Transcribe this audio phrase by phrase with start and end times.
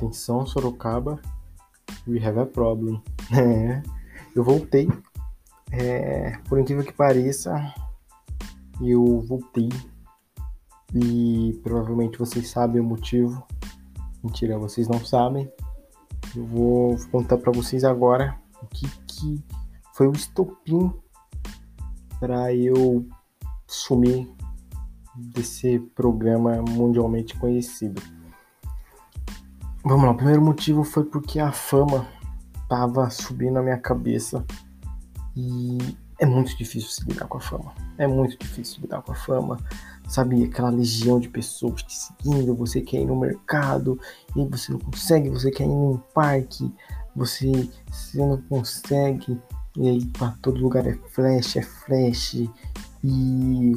[0.00, 1.20] Atenção, Sorocaba.
[2.08, 3.02] We have a problem.
[3.32, 3.82] É,
[4.34, 4.88] eu voltei.
[5.70, 7.54] É, por incrível que pareça,
[8.80, 9.68] eu voltei.
[10.94, 13.46] E provavelmente vocês sabem o motivo.
[14.24, 15.52] Mentira, vocês não sabem.
[16.34, 19.44] Eu vou contar para vocês agora o que, que
[19.94, 20.90] foi o estopim
[22.18, 23.06] para eu
[23.66, 24.26] sumir
[25.14, 28.00] desse programa mundialmente conhecido.
[29.82, 32.06] Vamos lá, o primeiro motivo foi porque a fama
[32.68, 34.44] tava subindo na minha cabeça
[35.34, 35.78] e
[36.18, 37.72] é muito difícil se lidar com a fama.
[37.96, 39.56] É muito difícil lidar com a fama.
[40.06, 43.98] Sabe, aquela legião de pessoas te seguindo, você quer ir no mercado
[44.36, 46.70] e você não consegue, você quer ir num parque,
[47.16, 49.40] você, você não consegue,
[49.76, 52.34] e aí pra todo lugar é flash, é flash,
[53.02, 53.72] e.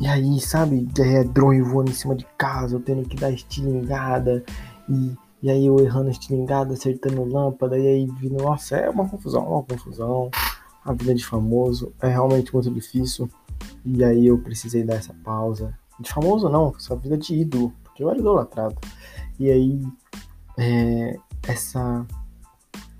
[0.00, 4.42] E aí, sabe, é drone voando em cima de casa, eu tendo que dar estilingada,
[4.90, 9.46] e, e aí eu errando estilingada, acertando lâmpada, e aí vindo, nossa, é uma confusão,
[9.46, 10.30] uma confusão.
[10.84, 13.30] A vida de famoso é realmente muito difícil.
[13.84, 15.78] E aí eu precisei dar essa pausa.
[15.98, 18.76] De famoso não, só vida de ídolo, porque eu era idolatrado.
[19.38, 19.82] E aí,
[20.58, 22.06] é, essa.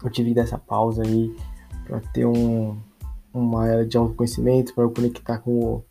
[0.02, 1.34] Eu tive que dar essa pausa aí
[1.84, 2.78] para ter um,
[3.33, 5.84] uma era de autoconhecimento, para eu conectar com o,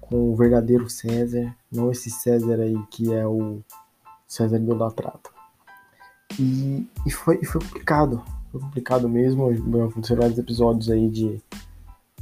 [0.00, 3.60] com o verdadeiro César, não esse César aí que é o
[4.26, 5.31] César idolatrado.
[6.38, 9.48] E, e, foi, e foi complicado, foi complicado mesmo.
[9.84, 11.40] Aconteceram vários episódios aí de,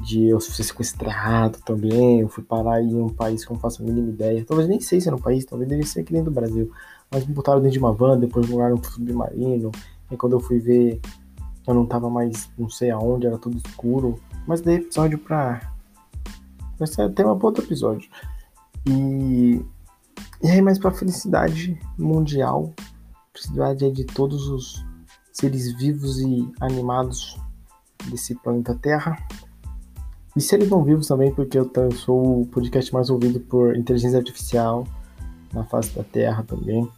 [0.01, 2.21] de eu ser sequestrado também.
[2.21, 4.45] Eu fui parar em um país que eu não faço a mínima ideia.
[4.45, 6.71] Talvez nem sei se era um país, talvez devia ser aqui dentro do Brasil.
[7.11, 9.71] Mas me botaram dentro de uma van, depois jogaram pro submarino.
[10.11, 11.01] E quando eu fui ver,
[11.67, 14.19] eu não tava mais, não sei aonde, era tudo escuro.
[14.47, 15.73] Mas dei episódio pra.
[16.81, 18.09] Esse é tema pra outro episódio.
[18.89, 19.61] E.
[20.43, 22.73] E aí, mais pra felicidade mundial,
[23.33, 24.85] felicidade é de todos os
[25.33, 27.39] seres vivos e animados
[28.09, 29.17] desse planeta Terra.
[30.37, 34.87] E seres não vivos também, porque eu sou o podcast mais ouvido por inteligência artificial
[35.53, 36.89] na face da Terra também.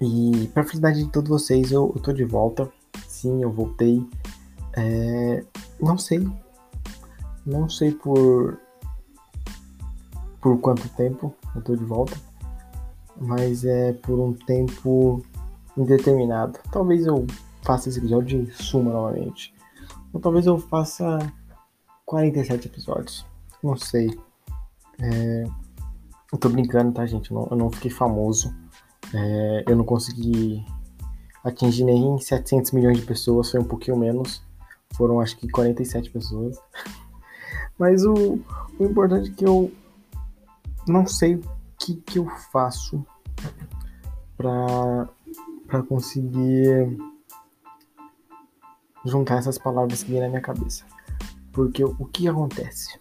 [0.00, 2.70] E para felicidade de todos vocês, eu, eu tô de volta.
[3.08, 4.06] Sim, eu voltei.
[4.74, 5.44] É,
[5.80, 6.26] não sei.
[7.44, 8.58] Não sei por
[10.40, 12.16] por quanto tempo eu tô de volta,
[13.20, 15.22] mas é por um tempo
[15.76, 16.58] indeterminado.
[16.72, 17.26] Talvez eu
[17.62, 19.54] faça esse episódio e suma novamente.
[20.12, 21.18] Ou talvez eu faça
[22.06, 23.26] 47 episódios.
[23.62, 24.18] Não sei.
[25.00, 25.44] É...
[26.32, 27.30] Eu tô brincando, tá, gente?
[27.30, 28.54] Eu não, fiquei famoso.
[29.14, 29.64] É...
[29.68, 30.64] Eu não consegui
[31.44, 34.42] atingir nem 700 milhões de pessoas, foi um pouquinho menos.
[34.94, 36.58] Foram acho que 47 pessoas.
[37.78, 38.40] Mas o,
[38.78, 39.72] o importante é que eu
[40.86, 41.40] não sei
[41.96, 43.04] que, que eu faço
[44.36, 46.96] para conseguir
[49.04, 50.84] juntar essas palavras que vêm na minha cabeça.
[51.52, 52.98] Porque o que acontece?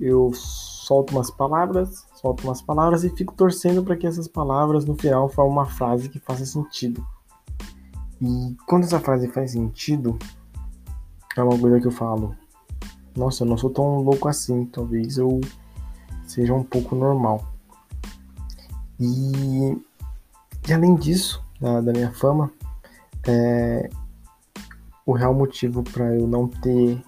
[0.00, 4.94] Eu solto umas palavras, solto umas palavras e fico torcendo para que essas palavras no
[4.96, 7.06] final formem uma frase que faça sentido.
[8.20, 10.18] E quando essa frase faz sentido,
[11.36, 12.34] é uma coisa que eu falo.
[13.16, 14.66] Nossa, eu não sou tão louco assim.
[14.66, 15.40] Talvez eu
[16.26, 17.55] seja um pouco normal.
[18.98, 19.78] E,
[20.68, 22.50] e além disso, da, da minha fama,
[23.26, 23.88] é,
[25.04, 27.02] o real motivo para eu não ter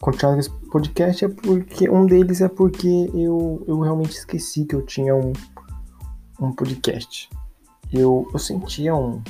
[0.00, 4.84] continuado esse podcast é porque um deles é porque eu, eu realmente esqueci que eu
[4.84, 5.32] tinha um,
[6.40, 7.30] um podcast.
[7.92, 9.22] Eu, eu sentia um,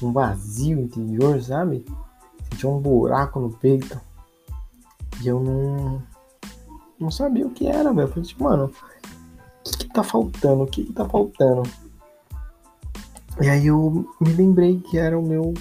[0.00, 1.84] um vazio interior, sabe?
[2.50, 4.00] Sentia um buraco no peito.
[5.22, 6.02] E eu não,
[6.98, 8.08] não sabia o que era, velho.
[8.08, 8.70] Falei, tipo, mano,
[9.70, 10.62] que, que tá faltando?
[10.62, 11.62] O que, que tá faltando?
[13.40, 15.52] E aí eu me lembrei que era o meu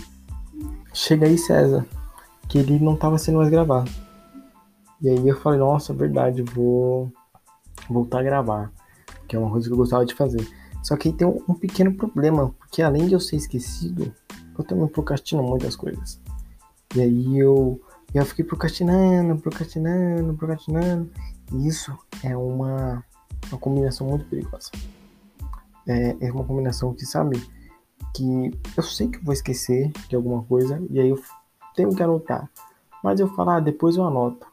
[0.94, 1.86] Chega aí César,
[2.48, 3.92] que ele não tava sendo mais gravado.
[5.02, 7.12] E aí eu falei, nossa, verdade, vou
[7.90, 8.72] voltar a gravar.
[9.28, 10.48] Que é uma coisa que eu gostava de fazer.
[10.82, 14.14] Só que aí tem um, um pequeno problema, porque além de eu ser esquecido,
[14.58, 16.22] eu também procrastino muitas coisas.
[16.96, 17.82] E aí eu,
[18.14, 21.12] eu fiquei procrastinando, procrastinando, procrastinando.
[21.52, 21.92] E isso
[22.24, 23.04] é uma,
[23.52, 24.72] uma combinação muito perigosa.
[25.88, 27.42] É, é uma combinação que, sabe,
[28.14, 31.22] que eu sei que vou esquecer de alguma coisa e aí eu
[31.76, 32.50] tenho que anotar.
[33.04, 34.48] Mas eu falo, ah, depois eu anoto.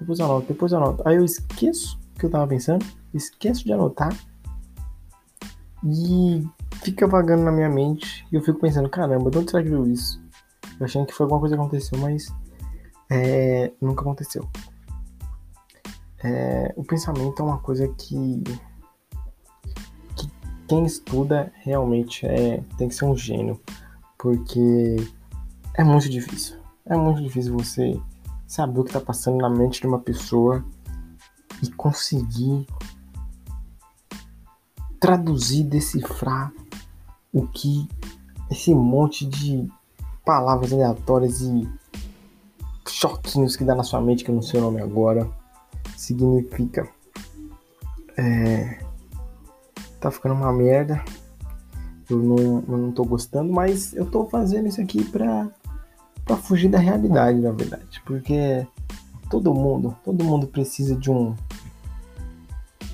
[0.00, 1.06] Depois eu anoto, depois eu anoto.
[1.06, 4.16] Aí eu esqueço o que eu tava pensando, esqueço de anotar
[5.84, 6.46] e
[6.82, 9.86] fica vagando na minha mente e eu fico pensando, caramba, de onde será que viu
[9.86, 10.20] isso?
[10.78, 12.32] Eu achando que foi alguma coisa que aconteceu, mas
[13.10, 14.48] é, nunca aconteceu.
[16.22, 18.42] É, o pensamento é uma coisa que,
[20.16, 20.30] que
[20.66, 23.60] quem estuda realmente é, tem que ser um gênio,
[24.18, 24.96] porque
[25.74, 26.56] é muito difícil.
[26.84, 28.00] É muito difícil você
[28.46, 30.64] saber o que está passando na mente de uma pessoa
[31.62, 32.66] e conseguir
[34.98, 36.52] traduzir, decifrar
[37.32, 37.88] o que
[38.50, 39.68] esse monte de
[40.24, 41.68] palavras aleatórias e
[42.86, 45.30] choquinhos que dá na sua mente, que eu não sei o nome agora,
[45.98, 46.88] significa.
[48.16, 48.78] É,
[50.00, 51.04] tá ficando uma merda.
[52.08, 55.50] Eu não, eu não tô gostando, mas eu tô fazendo isso aqui pra,
[56.24, 58.00] pra fugir da realidade, na verdade.
[58.06, 58.66] Porque
[59.28, 61.34] todo mundo, todo mundo precisa de um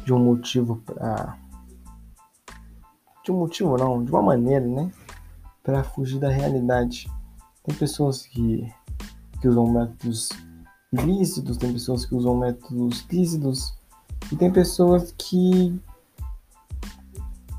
[0.05, 1.39] de um motivo pra
[3.23, 4.91] de um motivo não, de uma maneira, né?
[5.63, 7.11] Para fugir da realidade.
[7.63, 8.71] Tem pessoas que,
[9.41, 10.29] que usam métodos
[10.95, 13.75] ilícitos, tem pessoas que usam métodos lícitos
[14.33, 15.79] e tem pessoas que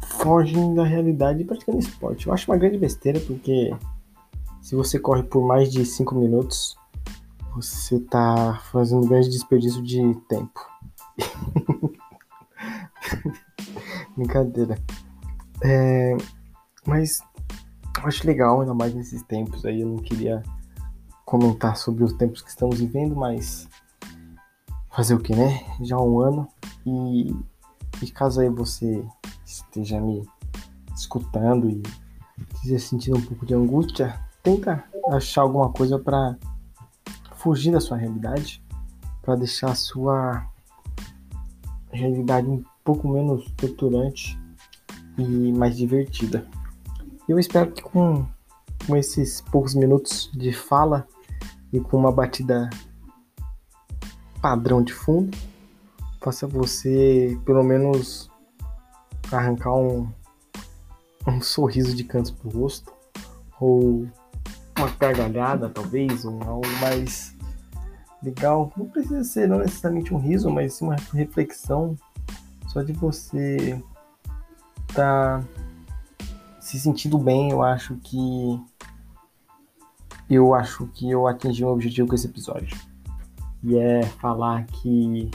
[0.04, 2.28] fogem da realidade praticando esporte.
[2.28, 3.76] Eu acho uma grande besteira porque
[4.62, 6.76] se você corre por mais de 5 minutos,
[7.56, 10.60] você tá fazendo um grande desperdício de tempo.
[14.18, 14.78] Brincadeira.
[15.64, 16.18] É,
[16.86, 17.22] mas
[17.98, 19.82] eu acho legal, ainda mais nesses tempos aí.
[19.82, 20.42] Eu não queria
[21.26, 23.68] comentar sobre os tempos que estamos vivendo, mas
[24.92, 25.66] fazer o que, né?
[25.82, 26.48] Já há um ano.
[26.86, 27.36] E,
[28.02, 29.04] e caso aí você
[29.46, 30.24] esteja me
[30.96, 31.84] escutando e
[32.54, 36.38] esteja sentindo um pouco de angústia, tenta achar alguma coisa para
[37.36, 38.64] fugir da sua realidade,
[39.22, 40.46] para deixar a sua
[41.92, 44.40] realidade um pouco menos torturante
[45.18, 46.48] e mais divertida.
[47.28, 48.26] Eu espero que com,
[48.86, 51.08] com esses poucos minutos de fala
[51.72, 52.70] e com uma batida
[54.42, 55.36] padrão de fundo,
[56.22, 58.30] faça você pelo menos
[59.32, 60.08] arrancar um,
[61.28, 62.94] um sorriso de canto pro rosto
[63.60, 64.08] ou
[64.78, 67.36] uma gargalhada talvez, ou algo mais
[68.22, 68.72] legal.
[68.76, 71.96] Não precisa ser não necessariamente um riso, mas uma reflexão
[72.68, 73.82] só de você
[74.94, 75.44] tá
[76.60, 78.60] se sentindo bem, eu acho que
[80.30, 82.78] eu acho que eu atingi um objetivo com esse episódio.
[83.64, 85.30] E é falar que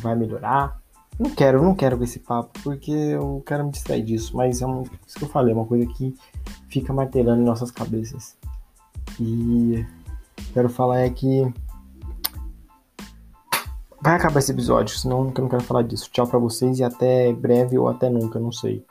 [0.00, 0.80] vai melhorar.
[1.18, 4.66] Não quero, não quero com esse papo, porque eu quero me distrair disso, mas é
[5.06, 6.14] isso que eu falei, é uma coisa que
[6.68, 8.36] fica martelando em nossas cabeças.
[9.18, 9.84] E
[10.52, 11.50] quero falar é que
[14.02, 16.10] vai acabar esse episódio, senão eu não quero falar disso.
[16.12, 18.84] Tchau para vocês e até breve ou até nunca, não sei.